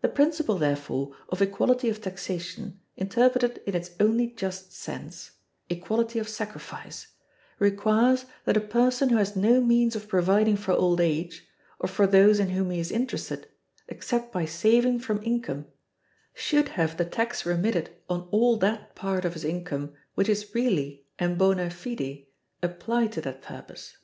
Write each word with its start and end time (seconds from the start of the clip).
The 0.00 0.08
principle, 0.08 0.56
therefore, 0.56 1.14
of 1.28 1.42
equality 1.42 1.90
of 1.90 2.00
taxation, 2.00 2.80
interpreted 2.96 3.58
in 3.66 3.74
its 3.74 3.90
only 4.00 4.28
just 4.28 4.72
sense, 4.72 5.32
equality 5.68 6.18
of 6.18 6.26
sacrifice, 6.26 7.08
requires 7.58 8.24
that 8.46 8.56
a 8.56 8.62
person 8.62 9.10
who 9.10 9.18
has 9.18 9.36
no 9.36 9.60
means 9.60 9.94
of 9.94 10.08
providing 10.08 10.56
for 10.56 10.72
old 10.72 11.02
age, 11.02 11.46
or 11.78 11.86
for 11.86 12.06
those 12.06 12.40
in 12.40 12.48
whom 12.48 12.70
he 12.70 12.80
is 12.80 12.90
interested, 12.90 13.46
except 13.88 14.32
by 14.32 14.46
saving 14.46 15.00
from 15.00 15.22
income, 15.22 15.66
should 16.32 16.68
have 16.70 16.96
the 16.96 17.04
tax 17.04 17.44
remitted 17.44 17.90
on 18.08 18.22
all 18.30 18.56
that 18.56 18.94
part 18.94 19.26
of 19.26 19.34
his 19.34 19.44
income 19.44 19.92
which 20.14 20.30
is 20.30 20.54
really 20.54 21.04
and 21.18 21.36
bona 21.36 21.68
fide 21.68 22.24
applied 22.62 23.12
to 23.12 23.20
that 23.20 23.42
purpose. 23.42 23.98